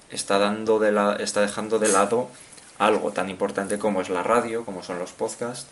está, 0.09 0.39
dando 0.39 0.79
de 0.79 0.93
la, 0.93 1.17
está 1.17 1.41
dejando 1.41 1.79
de 1.79 1.89
lado 1.89 2.29
algo 2.77 3.11
tan 3.11 3.29
importante 3.29 3.77
como 3.77 4.01
es 4.01 4.09
la 4.09 4.23
radio, 4.23 4.63
como 4.63 4.81
son 4.81 4.97
los 4.97 5.11
podcasts, 5.11 5.67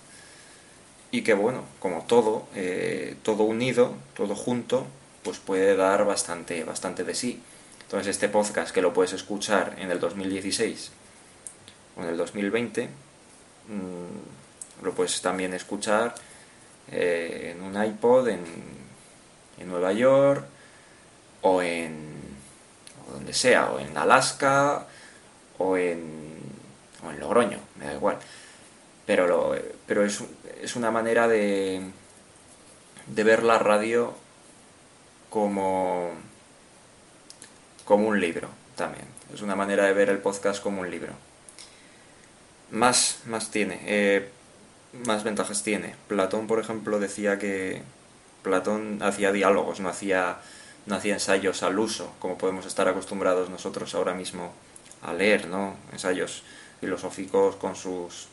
y 1.10 1.22
que 1.22 1.34
bueno, 1.34 1.64
como 1.80 2.04
todo, 2.04 2.48
eh, 2.54 3.16
todo 3.24 3.44
unido, 3.44 3.94
todo 4.14 4.36
junto, 4.36 4.86
pues 5.24 5.40
puede 5.40 5.78
dar 5.78 6.06
bastante, 6.06 6.66
bastante 6.66 7.06
de 7.06 7.16
sí. 7.16 7.42
Entonces 7.88 8.10
este 8.10 8.28
podcast 8.28 8.72
que 8.74 8.82
lo 8.82 8.92
puedes 8.92 9.14
escuchar 9.14 9.76
en 9.80 9.92
el 9.92 10.02
2016 10.02 10.92
o 11.96 12.04
en 12.04 12.10
el 12.10 12.18
2020, 12.18 12.90
mm, 13.70 14.84
lo 14.84 14.94
puedes 14.94 15.22
también 15.22 15.54
escuchar 15.54 16.14
eh, 16.92 17.56
en 17.56 17.64
un 17.64 17.82
iPod 17.82 18.28
en, 18.28 18.44
en, 19.58 19.70
Nueva 19.70 19.94
York 19.94 20.44
o 21.44 21.62
en 21.62 22.18
donde 23.10 23.32
sea, 23.32 23.72
o 23.72 23.80
en 23.80 23.98
Alaska 23.98 24.86
o 25.58 25.78
en, 25.78 26.42
o 27.06 27.10
en 27.10 27.20
Logroño, 27.22 27.60
me 27.80 27.86
da 27.86 27.94
igual. 27.94 28.18
Pero, 29.06 29.28
lo, 29.28 29.56
pero 29.86 30.04
es, 30.04 30.22
es 30.62 30.76
una 30.76 30.92
manera 30.92 31.30
de, 31.30 31.82
de 33.08 33.24
ver 33.24 33.44
la 33.44 33.60
radio 33.60 34.14
como, 35.30 36.12
como 37.88 38.08
un 38.08 38.20
libro 38.20 38.50
también. 38.76 39.06
Es 39.34 39.42
una 39.42 39.56
manera 39.56 39.86
de 39.86 39.94
ver 39.94 40.10
el 40.10 40.20
podcast 40.20 40.62
como 40.62 40.82
un 40.82 40.92
libro. 40.92 41.14
Más, 42.70 43.22
más 43.26 43.50
tiene, 43.50 43.80
eh, 43.86 44.30
más 45.06 45.24
ventajas 45.24 45.64
tiene. 45.64 45.96
Platón, 46.08 46.48
por 46.48 46.60
ejemplo, 46.60 47.00
decía 47.00 47.40
que 47.40 47.82
Platón 48.44 49.00
hacía 49.02 49.32
diálogos, 49.32 49.80
no 49.80 49.90
hacía, 49.90 50.38
no 50.86 50.96
hacía 50.96 51.14
ensayos 51.14 51.64
al 51.64 51.80
uso, 51.80 52.14
como 52.20 52.38
podemos 52.38 52.66
estar 52.66 52.88
acostumbrados 52.88 53.50
nosotros 53.50 53.96
ahora 53.96 54.14
mismo 54.14 54.54
a 55.02 55.14
leer, 55.14 55.48
¿no? 55.48 55.76
Ensayos 55.92 56.44
filosóficos 56.80 57.56
con 57.56 57.76
sus 57.76 58.28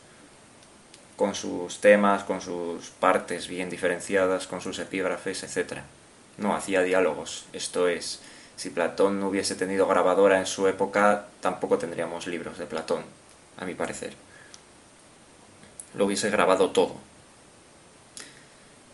con 1.15 1.33
sus 1.33 1.79
temas, 1.79 2.25
con 2.25 2.41
sus 2.41 2.89
partes 2.89 3.47
bien 3.47 3.69
diferenciadas, 3.69 4.47
con 4.47 4.59
sus 4.59 4.79
epígrafes, 4.79 5.43
etcétera 5.43 5.85
no 6.37 6.55
hacía 6.55 6.81
diálogos. 6.81 7.45
Esto 7.53 7.87
es, 7.87 8.19
si 8.55 8.69
Platón 8.69 9.19
no 9.19 9.27
hubiese 9.27 9.55
tenido 9.55 9.87
grabadora 9.87 10.39
en 10.39 10.45
su 10.45 10.67
época, 10.67 11.25
tampoco 11.41 11.77
tendríamos 11.77 12.27
libros 12.27 12.57
de 12.57 12.65
Platón, 12.65 13.03
a 13.57 13.65
mi 13.65 13.73
parecer. 13.73 14.13
Lo 15.93 16.05
hubiese 16.05 16.29
grabado 16.29 16.71
todo. 16.71 16.95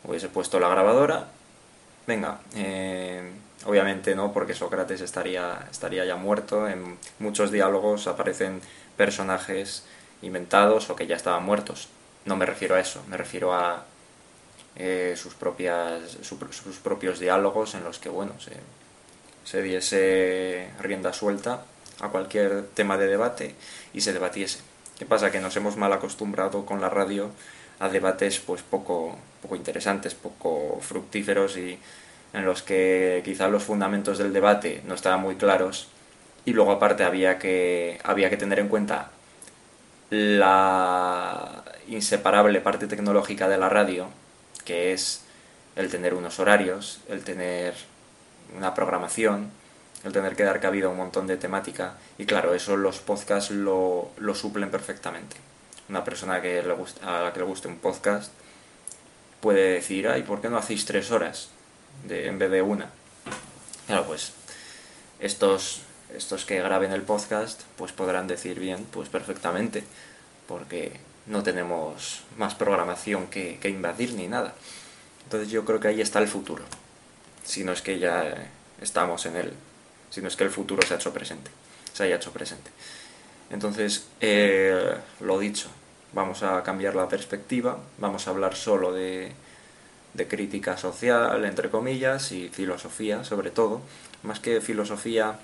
Hubiese 0.04 0.30
puesto 0.30 0.60
la 0.60 0.70
grabadora. 0.70 1.28
Venga, 2.08 2.40
eh, 2.56 3.32
obviamente 3.66 4.16
no, 4.16 4.34
porque 4.34 4.56
Sócrates 4.56 5.02
estaría, 5.02 5.68
estaría 5.70 6.06
ya 6.06 6.16
muerto. 6.16 6.68
En 6.68 6.98
muchos 7.20 7.52
diálogos 7.52 8.08
aparecen 8.08 8.62
personajes 8.98 9.84
inventados 10.24 10.90
o 10.90 10.96
que 10.96 11.08
ya 11.08 11.16
estaban 11.16 11.44
muertos. 11.44 11.88
No 12.26 12.36
me 12.36 12.46
refiero 12.46 12.76
a 12.76 12.80
eso, 12.80 13.02
me 13.08 13.18
refiero 13.18 13.54
a 13.54 13.84
eh, 14.76 15.14
sus, 15.18 15.34
propias, 15.34 16.18
sus 16.22 16.78
propios 16.80 17.20
diálogos 17.20 17.74
en 17.76 17.84
los 17.84 18.00
que 18.00 18.10
bueno, 18.10 18.34
se, 18.40 18.52
se 19.44 19.62
diese 19.62 20.70
rienda 20.80 21.14
suelta 21.14 21.66
a 22.00 22.10
cualquier 22.10 22.64
tema 22.74 22.98
de 22.98 23.08
debate 23.08 23.56
y 23.94 24.02
se 24.02 24.14
debatiese. 24.14 24.60
¿Qué 24.98 25.06
pasa? 25.06 25.32
Que 25.32 25.40
nos 25.40 25.56
hemos 25.56 25.78
mal 25.78 25.94
acostumbrado 25.94 26.66
con 26.66 26.82
la 26.82 26.90
radio 26.90 27.32
a 27.80 27.90
debates 27.90 28.40
pues 28.40 28.62
poco, 28.62 29.18
poco 29.42 29.56
interesantes, 29.56 30.14
poco 30.14 30.80
fructíferos 30.82 31.58
y 31.58 31.80
en 32.34 32.46
los 32.46 32.62
que 32.62 33.22
quizá 33.26 33.48
los 33.50 33.64
fundamentos 33.64 34.18
del 34.18 34.34
debate 34.34 34.82
no 34.86 34.94
estaban 34.94 35.22
muy 35.22 35.36
claros 35.36 35.88
y 36.46 36.54
luego 36.54 36.72
aparte 36.72 37.04
había 37.04 37.40
que, 37.40 38.00
había 38.04 38.30
que 38.30 38.38
tener 38.38 38.60
en 38.60 38.68
cuenta 38.68 39.12
la 40.12 41.64
inseparable 41.88 42.62
parte 42.62 42.88
tecnológica 42.88 43.50
de 43.50 43.58
la 43.58 43.70
radio 43.70 44.08
que 44.66 44.94
es 44.94 45.24
el 45.76 45.90
tener 45.90 46.14
unos 46.14 46.40
horarios, 46.40 47.00
el 47.10 47.24
tener 47.24 47.74
una 48.56 48.74
programación, 48.74 49.52
el 50.04 50.12
tener 50.12 50.36
que 50.36 50.44
dar 50.44 50.60
cabida 50.60 50.88
a 50.88 50.90
un 50.90 50.98
montón 50.98 51.28
de 51.28 51.38
temática. 51.38 51.96
Y 52.18 52.26
claro, 52.26 52.54
eso 52.54 52.76
los 52.78 53.00
podcasts 53.00 53.52
lo, 53.52 54.12
lo 54.18 54.36
suplen 54.36 54.72
perfectamente. 54.72 55.38
Una 55.90 56.04
persona 56.04 56.42
que 56.42 56.64
le 56.64 56.76
a 57.04 57.22
la 57.22 57.34
que 57.34 57.40
le 57.40 57.46
guste 57.46 57.68
un 57.68 57.78
podcast 57.78 58.32
puede 59.42 59.74
decir, 59.74 60.08
ay, 60.08 60.24
¿por 60.24 60.42
qué 60.42 60.50
no 60.50 60.58
hacéis 60.58 60.86
tres 60.86 61.12
horas 61.12 61.50
de, 62.08 62.28
en 62.28 62.40
vez 62.40 62.52
de 62.52 62.62
una? 62.62 62.90
Claro, 63.88 64.06
pues 64.06 64.34
estos, 65.20 65.82
estos 66.16 66.46
que 66.46 66.62
graben 66.62 66.92
el 66.92 67.02
podcast 67.02 67.62
pues 67.76 67.92
podrán 67.92 68.28
decir 68.28 68.60
bien, 68.60 68.86
pues 68.92 69.10
perfectamente, 69.10 69.84
porque 70.48 71.00
no 71.28 71.44
tenemos 71.44 72.22
más 72.38 72.56
programación 72.56 73.28
que, 73.28 73.60
invadir 73.66 74.14
ni 74.14 74.28
nada. 74.28 74.54
Entonces 75.24 75.50
yo 75.50 75.66
creo 75.66 75.80
que 75.80 75.90
ahí 75.90 76.02
está 76.02 76.20
el 76.20 76.28
futuro. 76.28 76.64
Si 77.44 77.64
no 77.64 77.72
es 77.72 77.82
que 77.82 78.00
ya 78.00 78.50
estamos 78.82 79.26
en 79.26 79.36
él. 79.36 79.54
Si 80.10 80.22
no 80.22 80.28
es 80.28 80.36
que 80.36 80.44
el 80.44 80.50
futuro 80.50 80.82
se 80.86 80.94
ha 80.94 80.98
hecho 80.98 81.14
presente. 81.14 81.52
Se 81.94 82.04
haya 82.04 82.16
hecho 82.16 82.32
presente. 82.32 82.72
Entonces, 83.50 84.08
eh, 84.20 84.96
lo 85.20 85.40
dicho, 85.40 85.70
vamos 86.14 86.44
a 86.44 86.64
cambiar 86.64 86.96
la 86.96 87.08
perspectiva. 87.08 87.80
Vamos 87.98 88.28
a 88.28 88.32
hablar 88.32 88.56
solo 88.56 88.94
de, 88.94 89.32
de 90.14 90.28
crítica 90.28 90.78
social, 90.78 91.44
entre 91.46 91.70
comillas, 91.70 92.32
y 92.32 92.50
filosofía, 92.50 93.24
sobre 93.24 93.52
todo. 93.52 93.82
Más 94.24 94.40
que 94.40 94.62
filosofía, 94.62 95.40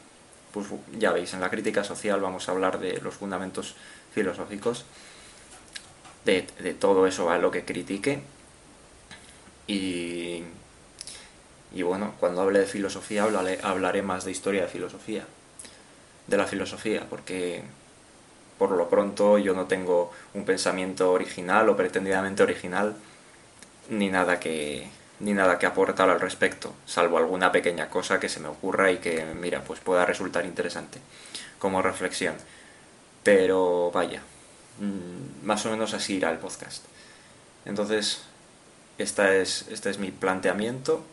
pues 0.54 0.68
ya 0.98 1.12
veis, 1.12 1.34
en 1.34 1.42
la 1.42 1.50
crítica 1.50 1.84
social 1.84 2.22
vamos 2.22 2.48
a 2.48 2.51
hablar 2.51 2.80
de 2.80 3.00
los 3.01 3.16
fundamentos 3.16 3.75
filosóficos 4.13 4.86
de, 6.25 6.74
todo 6.74 7.08
eso 7.08 7.30
a 7.30 7.38
lo 7.38 7.51
que 7.51 7.63
critique. 7.63 8.22
Y, 9.68 10.44
y 11.74 11.81
bueno, 11.81 12.13
cuando 12.19 12.41
hable 12.41 12.59
de 12.59 12.65
filosofía 12.65 13.24
hablaré, 13.24 13.59
hablaré 13.62 14.01
más 14.01 14.25
de 14.25 14.31
historia 14.31 14.63
de 14.63 14.67
filosofía, 14.67 15.25
de 16.27 16.38
la 16.38 16.45
filosofía, 16.45 17.05
porque 17.09 17.63
por 18.57 18.71
lo 18.71 18.89
pronto 18.89 19.38
yo 19.38 19.53
no 19.53 19.65
tengo 19.65 20.12
un 20.33 20.45
pensamiento 20.45 21.12
original 21.12 21.69
o 21.69 21.77
pretendidamente 21.77 22.43
original, 22.43 22.95
ni 23.89 24.09
nada 24.09 24.39
que, 24.39 24.89
ni 25.19 25.33
nada 25.33 25.59
que 25.59 25.65
aportar 25.65 26.09
al 26.09 26.19
respecto, 26.19 26.74
salvo 26.86 27.17
alguna 27.17 27.51
pequeña 27.51 27.89
cosa 27.89 28.19
que 28.19 28.29
se 28.29 28.39
me 28.39 28.47
ocurra 28.47 28.91
y 28.91 28.97
que, 28.97 29.25
mira, 29.25 29.63
pues 29.63 29.79
pueda 29.79 30.05
resultar 30.05 30.45
interesante 30.45 31.00
como 31.59 31.81
reflexión. 31.81 32.36
Pero 33.24 33.91
vaya, 33.91 34.21
mm, 34.79 35.45
más 35.45 35.65
o 35.65 35.71
menos 35.71 35.93
así 35.93 36.15
irá 36.15 36.31
el 36.31 36.38
podcast. 36.38 36.86
Entonces, 37.65 38.21
esta 38.97 39.36
es, 39.36 39.65
este 39.69 39.89
es 39.89 40.00
mi 40.00 40.12
planteamiento. 40.12 41.03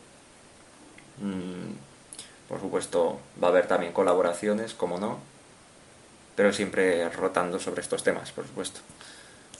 Mm, 1.19 1.73
por 2.49 2.59
supuesto, 2.59 3.19
va 3.41 3.47
a 3.47 3.51
haber 3.51 3.67
también 3.67 3.93
colaboraciones, 3.93 4.73
como 4.73 4.99
no, 4.99 5.19
pero 6.35 6.53
siempre 6.53 7.07
rotando 7.09 7.59
sobre 7.59 7.81
estos 7.81 8.03
temas, 8.03 8.31
por 8.31 8.45
supuesto. 8.45 8.81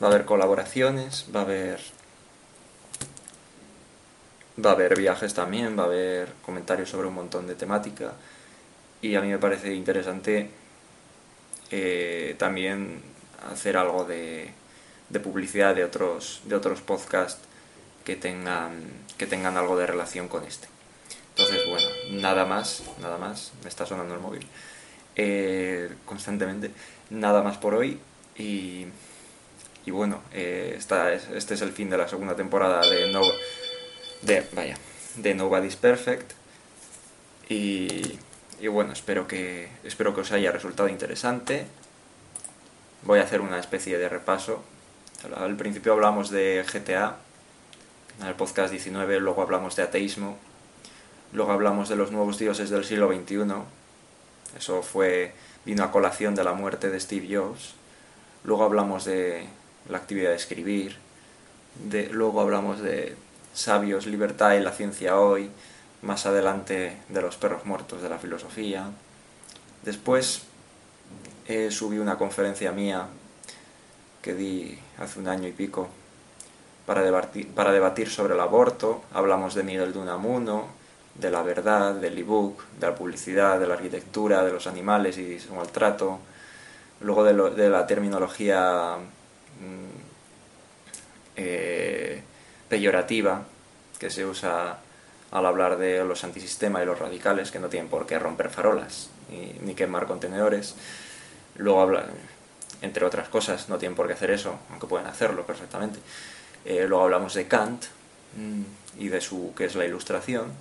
Va 0.02 0.08
a 0.08 0.10
haber 0.12 0.26
colaboraciones, 0.26 1.26
va 1.34 1.42
a 1.42 1.44
haber 1.44 1.80
va 4.64 4.72
a 4.72 4.74
haber 4.74 4.98
viajes 4.98 5.34
también, 5.34 5.78
va 5.78 5.84
a 5.84 5.86
haber 5.88 6.34
comentarios 6.46 6.90
sobre 6.90 7.08
un 7.08 7.16
montón 7.16 7.48
de 7.48 7.56
temática 7.56 8.14
y 9.02 9.16
a 9.16 9.22
mí 9.22 9.28
me 9.28 9.38
parece 9.38 9.74
interesante 9.74 10.50
eh, 11.72 12.36
también 12.38 13.02
hacer 13.52 13.78
algo 13.78 14.06
de, 14.06 14.52
de, 15.10 15.20
publicidad 15.20 15.76
de 15.76 15.84
otros 15.84 16.42
de 16.46 16.56
otros 16.56 16.82
podcasts 16.82 17.42
que 18.06 18.16
tengan 18.16 18.84
que 19.18 19.28
tengan 19.28 19.58
algo 19.58 19.78
de 19.78 19.88
relación 19.88 20.28
con 20.28 20.46
este. 20.46 20.68
Entonces, 21.38 21.68
bueno, 21.68 21.88
nada 22.12 22.46
más, 22.46 22.84
nada 23.02 23.18
más, 23.18 23.52
me 23.62 23.68
está 23.68 23.86
sonando 23.86 24.14
el 24.14 24.22
móvil 24.22 24.48
eh, 25.18 25.94
constantemente, 26.06 26.72
nada 27.10 27.44
más 27.44 27.58
por 27.58 27.74
hoy 27.74 28.00
y, 28.38 28.86
y 29.86 29.92
bueno, 29.92 30.22
eh, 30.32 30.76
esta 30.78 31.12
este 31.14 31.56
es 31.56 31.62
el 31.62 31.74
fin 31.74 31.90
de 31.90 31.98
la 31.98 32.08
segunda 32.08 32.38
temporada 32.38 32.88
de 32.90 33.12
No 33.12 33.22
de, 34.22 34.48
vaya, 34.54 34.78
de 35.18 35.36
Nobody's 35.36 35.76
Perfect. 35.76 36.32
Y, 37.50 38.18
y, 38.60 38.68
bueno, 38.68 38.94
espero 38.94 39.28
que, 39.28 39.70
espero 39.84 40.16
que 40.16 40.22
os 40.22 40.32
haya 40.32 40.52
resultado 40.52 40.90
interesante. 40.90 41.68
Voy 43.04 43.20
a 43.20 43.24
hacer 43.24 43.42
una 43.42 43.60
especie 43.60 43.98
de 43.98 44.10
repaso. 44.10 44.64
Al 45.36 45.56
principio 45.56 45.94
hablamos 45.94 46.30
de 46.30 46.66
GTA, 46.72 47.18
en 48.20 48.28
el 48.28 48.36
podcast 48.36 48.72
19, 48.72 49.20
luego 49.20 49.42
hablamos 49.42 49.76
de 49.76 49.84
ateísmo, 49.84 50.38
luego 51.36 51.52
hablamos 51.52 51.90
de 51.90 51.98
los 51.98 52.12
nuevos 52.12 52.40
dioses 52.40 52.70
del 52.70 52.86
siglo 52.86 53.14
XXI. 53.14 53.54
Eso 54.58 54.82
fue, 54.82 55.34
vino 55.66 55.84
a 55.84 55.92
colación 55.92 56.34
de 56.34 56.44
la 56.44 56.54
muerte 56.54 56.90
de 56.90 57.00
Steve 57.00 57.28
Jobs. 57.30 57.76
Luego 58.46 58.64
hablamos 58.64 59.06
de 59.06 59.46
la 59.90 59.98
actividad 59.98 60.30
de 60.30 60.38
escribir, 60.38 60.98
luego 62.12 62.40
hablamos 62.40 62.80
de 62.80 63.16
Sabios, 63.54 64.06
Libertad 64.06 64.54
y 64.54 64.62
la 64.62 64.72
Ciencia 64.72 65.20
Hoy, 65.20 65.52
más 66.02 66.26
adelante 66.26 66.98
de 67.10 67.22
los 67.22 67.36
perros 67.36 67.66
muertos 67.66 68.02
de 68.02 68.10
la 68.10 68.18
filosofía. 68.18 68.90
Después 69.84 70.44
eh, 71.48 71.70
subí 71.70 71.98
una 71.98 72.18
conferencia 72.18 72.72
mía 72.72 73.08
que 74.22 74.34
di 74.34 74.80
hace 74.98 75.20
un 75.20 75.28
año 75.28 75.48
y 75.48 75.52
pico 75.52 75.90
para 76.86 77.02
debatir, 77.02 77.50
para 77.50 77.72
debatir 77.72 78.10
sobre 78.10 78.36
el 78.36 78.40
aborto. 78.40 79.04
Hablamos 79.14 79.54
de 79.54 79.64
Miguel 79.64 79.94
de 79.94 80.00
Unamuno, 80.00 80.68
de 81.16 81.32
la 81.32 81.42
verdad, 81.42 81.96
del 81.96 82.18
ebook, 82.18 82.64
de 82.80 82.88
la 82.88 82.96
publicidad, 82.96 83.60
de 83.60 83.68
la 83.68 83.76
arquitectura, 83.76 84.44
de 84.44 84.52
los 84.52 84.68
animales 84.68 85.18
y 85.18 85.40
su 85.40 85.56
maltrato. 85.56 86.20
Luego 87.02 87.24
de, 87.24 87.70
la 87.70 87.88
terminología 87.88 88.96
mm, 89.60 90.06
eh, 91.36 92.22
peyorativa 92.68 93.44
que 94.00 94.10
se 94.10 94.26
usa 94.26 94.80
al 95.32 95.46
hablar 95.46 95.78
de 95.78 96.04
los 96.04 96.24
antisistemas 96.24 96.84
y 96.84 96.86
los 96.86 97.00
radicales, 97.00 97.52
que 97.52 97.60
no 97.60 97.70
tienen 97.70 97.90
por 97.90 98.06
qué 98.06 98.20
romper 98.20 98.50
farolas 98.50 99.10
ni, 99.62 99.74
quemar 99.74 100.08
contenedores. 100.08 100.76
Luego 101.56 101.82
habla, 101.82 102.06
entre 102.82 103.06
otras 103.06 103.30
cosas, 103.30 103.70
no 103.70 103.78
tienen 103.78 103.96
por 103.96 104.08
qué 104.08 104.14
hacer 104.14 104.32
eso, 104.32 104.60
aunque 104.70 104.88
pueden 104.88 105.08
hacerlo 105.08 105.46
perfectamente. 105.46 106.00
Eh, 106.66 106.86
luego 106.88 107.04
hablamos 107.04 107.34
de 107.34 107.48
Kant 107.48 107.86
mm, 108.38 109.02
y 109.02 109.08
de 109.10 109.22
su 109.22 109.54
que 109.56 109.66
es 109.66 109.76
la 109.76 109.86
ilustración, 109.86 110.52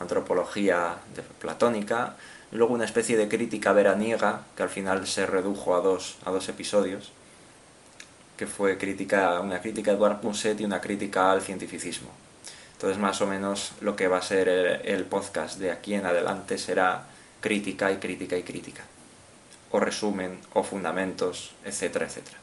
antropología 0.00 0.96
platónica, 1.40 2.16
luego 2.52 2.74
una 2.74 2.84
especie 2.84 3.16
de 3.16 3.28
crítica 3.28 3.72
veraniega 3.72 4.42
que 4.56 4.62
al 4.62 4.68
final 4.68 5.06
se 5.06 5.26
redujo 5.26 5.74
a 5.74 5.80
dos, 5.80 6.18
a 6.24 6.30
dos 6.30 6.48
episodios 6.48 7.12
que 8.36 8.46
fue 8.46 8.76
crítica, 8.76 9.40
una 9.40 9.60
crítica 9.60 9.90
a 9.90 9.94
Edward 9.94 10.20
Punset 10.20 10.60
y 10.60 10.64
una 10.64 10.80
crítica 10.80 11.32
al 11.32 11.40
cientificismo. 11.40 12.10
Entonces, 12.74 12.98
más 12.98 13.20
o 13.22 13.26
menos 13.26 13.72
lo 13.80 13.96
que 13.96 14.08
va 14.08 14.18
a 14.18 14.22
ser 14.22 14.48
el, 14.48 15.04
podcast 15.04 15.58
de 15.58 15.70
aquí 15.70 15.94
en 15.94 16.04
adelante 16.04 16.58
será 16.58 17.06
crítica 17.40 17.90
y 17.90 17.96
crítica 17.96 18.36
y 18.36 18.42
crítica. 18.42 18.84
O 19.70 19.80
resumen, 19.80 20.38
o 20.52 20.62
fundamentos, 20.62 21.52
etcétera, 21.64 22.06
etcétera. 22.06 22.36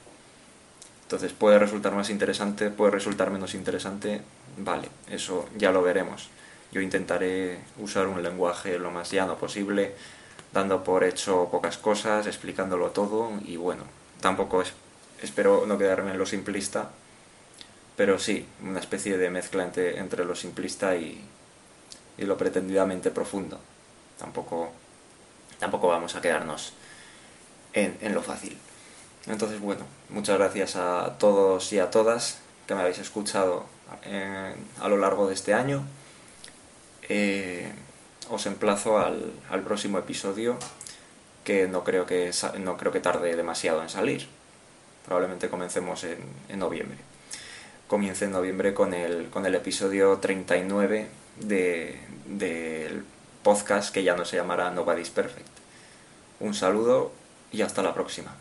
Entonces, 1.03 1.31
puede 1.33 1.59
resultar 1.59 1.93
más 1.93 2.09
interesante, 2.09 2.71
puede 2.71 2.91
resultar 2.91 3.29
menos 3.29 3.53
interesante, 3.53 4.21
vale, 4.57 4.89
eso 5.11 5.47
ya 5.55 5.71
lo 5.71 5.83
veremos. 5.83 6.29
Yo 6.73 6.81
intentaré 6.81 7.59
usar 7.77 8.07
un 8.07 8.23
lenguaje 8.23 8.79
lo 8.79 8.89
más 8.89 9.11
llano 9.11 9.37
posible, 9.37 9.93
dando 10.51 10.83
por 10.83 11.03
hecho 11.03 11.47
pocas 11.51 11.77
cosas, 11.77 12.25
explicándolo 12.25 12.89
todo 12.89 13.31
y 13.45 13.57
bueno, 13.57 13.83
tampoco 14.19 14.63
es 14.63 14.73
espero 15.21 15.65
no 15.67 15.77
quedarme 15.77 16.11
en 16.11 16.17
lo 16.17 16.25
simplista, 16.25 16.89
pero 17.95 18.17
sí, 18.17 18.45
una 18.61 18.79
especie 18.79 19.17
de 19.17 19.29
mezcla 19.29 19.63
entre, 19.63 19.99
entre 19.99 20.25
lo 20.25 20.35
simplista 20.35 20.95
y, 20.95 21.23
y, 22.17 22.25
lo 22.25 22.37
pretendidamente 22.37 23.11
profundo. 23.11 23.59
Tampoco, 24.17 24.71
tampoco 25.59 25.87
vamos 25.87 26.15
a 26.15 26.21
quedarnos 26.21 26.73
en, 27.71 27.97
en, 28.01 28.13
lo 28.13 28.21
fácil. 28.21 28.57
Entonces, 29.27 29.61
bueno, 29.61 29.85
muchas 30.09 30.37
gracias 30.37 30.75
a 30.75 31.17
todos 31.19 31.71
y 31.71 31.79
a 31.79 31.89
todas 31.91 32.39
que 32.67 32.75
me 32.75 32.81
habéis 32.81 32.97
escuchado 32.97 33.65
a 34.81 34.87
lo 34.89 34.97
largo 34.97 35.27
de 35.27 35.35
este 35.35 35.53
año. 35.53 35.83
Eh, 37.09 37.71
os 38.29 38.45
emplazo 38.45 38.97
al, 38.97 39.33
al, 39.49 39.61
próximo 39.61 39.99
episodio 39.99 40.57
que 41.43 41.67
no 41.67 41.83
creo 41.83 42.05
que 42.05 42.31
no 42.59 42.77
creo 42.77 42.91
que 42.91 43.01
tarde 43.01 43.35
demasiado 43.35 43.81
en 43.81 43.89
salir 43.89 44.27
probablemente 45.05 45.49
comencemos 45.49 46.03
en, 46.03 46.19
en 46.49 46.59
noviembre. 46.59 46.97
Comience 47.87 48.25
en 48.25 48.31
noviembre 48.31 48.73
con 48.73 48.93
el, 48.93 49.29
con 49.29 49.45
el 49.45 49.55
episodio 49.55 50.17
39 50.17 51.07
del 51.39 51.99
de, 52.25 53.01
podcast 53.43 53.93
que 53.93 54.03
ya 54.03 54.15
no 54.15 54.25
se 54.25 54.37
llamará 54.37 54.71
Nobody's 54.71 55.09
Perfect. 55.09 55.47
Un 56.39 56.53
saludo 56.53 57.11
y 57.51 57.61
hasta 57.61 57.83
la 57.83 57.93
próxima. 57.93 58.35